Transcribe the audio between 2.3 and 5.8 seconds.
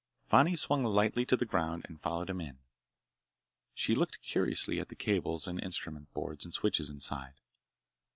him in. She looked curiously at the cables and